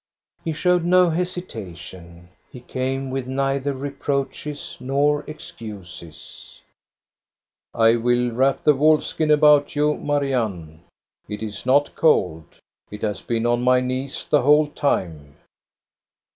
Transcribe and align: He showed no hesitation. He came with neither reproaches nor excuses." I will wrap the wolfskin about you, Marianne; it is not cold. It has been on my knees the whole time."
He 0.43 0.51
showed 0.51 0.83
no 0.83 1.11
hesitation. 1.11 2.29
He 2.51 2.61
came 2.61 3.11
with 3.11 3.27
neither 3.27 3.71
reproaches 3.73 4.75
nor 4.79 5.23
excuses." 5.27 6.59
I 7.75 7.97
will 7.97 8.31
wrap 8.31 8.63
the 8.63 8.73
wolfskin 8.73 9.31
about 9.31 9.75
you, 9.75 9.95
Marianne; 9.99 10.81
it 11.29 11.43
is 11.43 11.67
not 11.67 11.95
cold. 11.95 12.45
It 12.89 13.03
has 13.03 13.21
been 13.21 13.45
on 13.45 13.61
my 13.61 13.79
knees 13.79 14.25
the 14.27 14.41
whole 14.41 14.69
time." 14.69 15.35